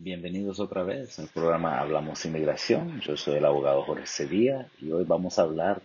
Bienvenidos 0.00 0.60
otra 0.60 0.84
vez 0.84 1.18
al 1.18 1.26
programa 1.26 1.80
Hablamos 1.80 2.24
Inmigración. 2.24 3.00
Yo 3.00 3.16
soy 3.16 3.38
el 3.38 3.44
abogado 3.44 3.82
Jorge 3.82 4.06
Sevilla 4.06 4.68
y 4.80 4.92
hoy 4.92 5.02
vamos 5.02 5.40
a 5.40 5.42
hablar 5.42 5.82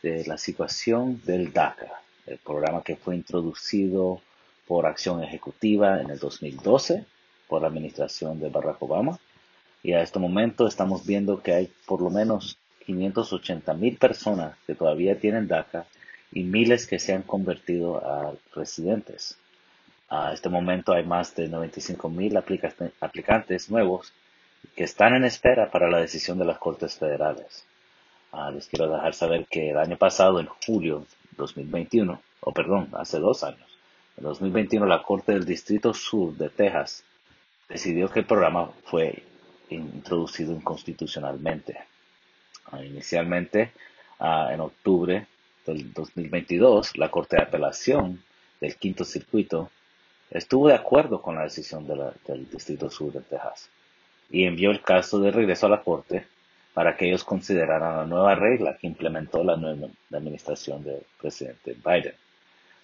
de 0.00 0.24
la 0.26 0.38
situación 0.38 1.20
del 1.24 1.52
DACA, 1.52 1.90
el 2.28 2.38
programa 2.38 2.84
que 2.84 2.94
fue 2.94 3.16
introducido 3.16 4.22
por 4.68 4.86
acción 4.86 5.24
ejecutiva 5.24 6.00
en 6.00 6.10
el 6.10 6.20
2012 6.20 7.04
por 7.48 7.62
la 7.62 7.66
administración 7.66 8.38
de 8.38 8.48
Barack 8.48 8.80
Obama. 8.80 9.18
Y 9.82 9.92
a 9.92 10.02
este 10.02 10.20
momento 10.20 10.68
estamos 10.68 11.04
viendo 11.04 11.42
que 11.42 11.52
hay 11.52 11.72
por 11.84 12.00
lo 12.00 12.10
menos 12.10 12.58
580 12.86 13.74
mil 13.74 13.96
personas 13.96 14.56
que 14.68 14.76
todavía 14.76 15.18
tienen 15.18 15.48
DACA 15.48 15.84
y 16.30 16.44
miles 16.44 16.86
que 16.86 17.00
se 17.00 17.12
han 17.12 17.22
convertido 17.22 17.96
a 18.06 18.34
residentes. 18.54 19.36
A 20.10 20.32
este 20.32 20.48
momento 20.48 20.92
hay 20.92 21.04
más 21.04 21.34
de 21.34 21.48
95 21.48 22.08
mil 22.08 22.34
aplicantes 22.36 23.70
nuevos 23.70 24.12
que 24.74 24.84
están 24.84 25.14
en 25.14 25.24
espera 25.24 25.70
para 25.70 25.90
la 25.90 25.98
decisión 25.98 26.38
de 26.38 26.46
las 26.46 26.58
Cortes 26.58 26.96
Federales. 26.96 27.66
Ah, 28.32 28.50
les 28.50 28.66
quiero 28.68 28.90
dejar 28.90 29.12
saber 29.14 29.46
que 29.46 29.70
el 29.70 29.78
año 29.78 29.98
pasado, 29.98 30.40
en 30.40 30.46
julio 30.46 31.06
2021, 31.36 32.22
o 32.40 32.52
perdón, 32.52 32.88
hace 32.94 33.18
dos 33.18 33.44
años, 33.44 33.78
en 34.16 34.24
2021 34.24 34.86
la 34.86 35.02
Corte 35.02 35.32
del 35.32 35.44
Distrito 35.44 35.92
Sur 35.92 36.34
de 36.34 36.48
Texas 36.48 37.04
decidió 37.68 38.08
que 38.08 38.20
el 38.20 38.26
programa 38.26 38.70
fue 38.84 39.24
introducido 39.68 40.54
inconstitucionalmente. 40.54 41.78
Ah, 42.72 42.82
inicialmente, 42.82 43.72
ah, 44.18 44.48
en 44.52 44.60
octubre 44.60 45.26
del 45.66 45.92
2022, 45.92 46.96
la 46.96 47.10
Corte 47.10 47.36
de 47.36 47.42
Apelación 47.42 48.22
del 48.58 48.76
Quinto 48.76 49.04
Circuito 49.04 49.70
estuvo 50.30 50.68
de 50.68 50.74
acuerdo 50.74 51.22
con 51.22 51.36
la 51.36 51.44
decisión 51.44 51.86
del 51.86 52.50
Distrito 52.50 52.90
Sur 52.90 53.12
de 53.12 53.20
Texas 53.20 53.70
y 54.30 54.44
envió 54.44 54.70
el 54.70 54.82
caso 54.82 55.18
de 55.20 55.30
regreso 55.30 55.66
a 55.66 55.70
la 55.70 55.82
Corte 55.82 56.26
para 56.74 56.96
que 56.96 57.06
ellos 57.06 57.24
consideraran 57.24 57.96
la 57.96 58.06
nueva 58.06 58.34
regla 58.34 58.76
que 58.76 58.86
implementó 58.86 59.42
la 59.42 59.56
nueva 59.56 59.88
administración 60.12 60.84
del 60.84 61.02
presidente 61.20 61.74
Biden. 61.84 62.14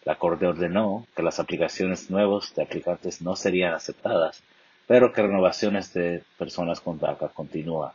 La 0.04 0.16
Corte 0.16 0.46
ordenó 0.46 1.06
que 1.14 1.22
las 1.22 1.38
aplicaciones 1.38 2.10
nuevas 2.10 2.54
de 2.54 2.62
aplicantes 2.62 3.22
no 3.22 3.36
serían 3.36 3.74
aceptadas, 3.74 4.42
pero 4.86 5.12
que 5.12 5.22
renovaciones 5.22 5.92
de 5.94 6.22
personas 6.38 6.80
con 6.80 6.98
DACA 6.98 7.28
continúan. 7.28 7.92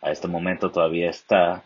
A 0.00 0.10
este 0.10 0.28
momento 0.28 0.70
todavía 0.70 1.10
está 1.10 1.64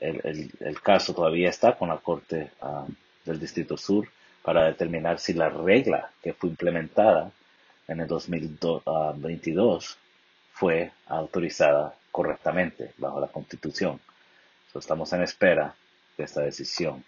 el, 0.00 0.80
caso 0.82 1.14
todavía 1.14 1.48
está 1.48 1.76
con 1.76 1.88
la 1.88 1.96
Corte 1.98 2.50
ah, 2.60 2.86
del 3.24 3.40
Distrito 3.40 3.76
Sur 3.76 4.08
para 4.46 4.64
determinar 4.66 5.18
si 5.18 5.32
la 5.32 5.48
regla 5.48 6.12
que 6.22 6.32
fue 6.32 6.50
implementada 6.50 7.32
en 7.88 7.98
el 7.98 8.06
2022 8.06 9.98
fue 10.52 10.92
autorizada 11.08 11.96
correctamente 12.12 12.92
bajo 12.96 13.18
la 13.18 13.26
Constitución. 13.26 13.98
estamos 14.72 15.12
en 15.14 15.22
espera 15.22 15.74
de 16.16 16.22
esta 16.22 16.42
decisión. 16.42 17.02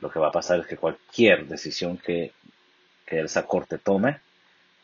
Lo 0.00 0.10
que 0.10 0.18
va 0.18 0.28
a 0.28 0.32
pasar 0.32 0.60
es 0.60 0.66
que 0.66 0.76
cualquier 0.76 1.46
decisión 1.46 1.96
que, 1.96 2.32
que 3.06 3.20
esa 3.20 3.46
Corte 3.46 3.78
tome, 3.78 4.20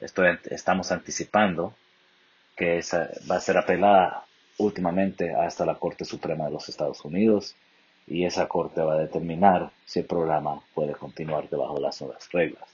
estamos 0.00 0.90
anticipando 0.92 1.74
que 2.56 2.78
esa 2.78 3.10
va 3.30 3.36
a 3.36 3.40
ser 3.40 3.58
apelada 3.58 4.24
últimamente 4.56 5.34
hasta 5.34 5.66
la 5.66 5.74
Corte 5.74 6.06
Suprema 6.06 6.46
de 6.46 6.52
los 6.52 6.70
Estados 6.70 7.04
Unidos 7.04 7.54
y 8.06 8.24
esa 8.24 8.46
Corte 8.46 8.80
va 8.80 8.94
a 8.94 8.98
determinar 8.98 9.70
si 9.84 10.00
el 10.00 10.06
programa 10.06 10.60
puede 10.74 10.92
continuar 10.92 11.48
debajo 11.48 11.74
de 11.74 11.80
las 11.80 12.00
nuevas 12.00 12.28
reglas. 12.32 12.68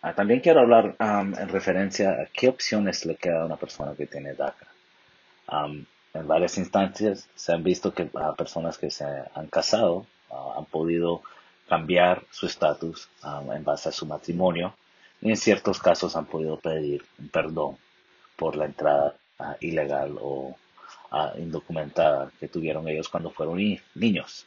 Ah, 0.00 0.14
también 0.14 0.40
quiero 0.40 0.60
hablar 0.60 0.96
en 0.98 1.48
referencia 1.48 2.10
a 2.10 2.26
qué 2.32 2.48
opciones 2.48 3.06
le 3.06 3.16
queda 3.16 3.42
a 3.42 3.46
una 3.46 3.56
persona 3.56 3.94
que 3.94 4.06
tiene 4.06 4.34
DACA. 4.34 4.66
en 6.14 6.26
varias 6.26 6.58
instancias 6.58 7.28
se 7.34 7.52
han 7.52 7.62
visto 7.62 7.94
que 7.94 8.10
a 8.14 8.34
personas 8.34 8.78
que 8.78 8.90
se 8.90 9.04
han 9.04 9.46
casado 9.48 10.06
ah, 10.30 10.54
han 10.58 10.64
podido 10.64 11.22
cambiar 11.68 12.24
su 12.30 12.46
estatus 12.46 13.08
en 13.54 13.64
base 13.64 13.88
a 13.88 13.92
su 13.92 14.06
matrimonio 14.06 14.74
y 15.20 15.30
en 15.30 15.36
ciertos 15.36 15.78
casos 15.78 16.16
han 16.16 16.26
podido 16.26 16.58
pedir 16.58 17.04
un 17.18 17.28
perdón 17.28 17.78
por 18.36 18.56
la 18.56 18.66
entrada 18.66 19.14
ilegal 19.60 20.18
o 20.20 20.56
indocumentada 21.38 22.30
que 22.40 22.48
tuvieron 22.48 22.88
ellos 22.88 23.08
cuando 23.08 23.30
fueron 23.30 23.58
niños. 23.94 24.46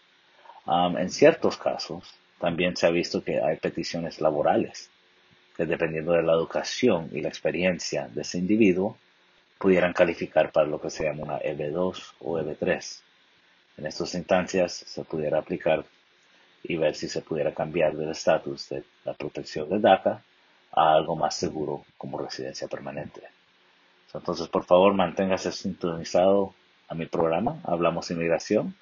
en 0.68 1.10
ciertos 1.10 1.58
casos, 1.58 2.04
también 2.40 2.76
se 2.76 2.88
ha 2.88 2.92
visto 2.92 3.24
que 3.24 3.40
hay 3.42 3.58
peticiones 3.58 4.20
laborales 4.22 4.90
que 5.56 5.66
dependiendo 5.66 6.12
de 6.12 6.24
la 6.24 6.34
educación 6.34 7.10
y 7.14 7.22
la 7.22 7.30
experiencia 7.30 8.10
de 8.10 8.22
ese 8.22 8.38
individuo, 8.38 8.98
pudieran 9.58 9.94
calificar 9.94 10.52
para 10.52 10.68
lo 10.68 10.82
que 10.82 10.90
se 10.90 11.06
llama 11.06 11.24
una 11.24 11.40
EB2 11.40 12.14
o 12.20 12.38
EB3. 12.40 13.02
En 13.78 13.86
estas 13.86 14.14
instancias 14.16 14.74
se 14.74 15.04
pudiera 15.06 15.40
aplicar 15.40 15.86
y 16.64 16.76
ver 16.76 16.96
si 16.96 17.08
se 17.08 17.22
pudiera 17.22 17.54
cambiar 17.54 17.96
del 17.96 18.10
estatus 18.10 18.70
de 18.70 18.84
la 19.06 19.14
protección 19.14 19.70
de 19.70 19.80
DACA 19.80 20.24
a 20.72 20.94
algo 20.94 21.16
más 21.16 21.36
seguro 21.36 21.86
como 21.98 22.18
residencia 22.18 22.68
permanente. 22.68 23.22
Entonces, 24.18 24.48
por 24.48 24.64
favor, 24.64 24.94
manténgase 24.94 25.52
sintonizado 25.52 26.54
a 26.88 26.96
mi 26.96 27.06
programa, 27.06 27.60
Hablamos 27.64 28.12
Inmigración, 28.12 28.76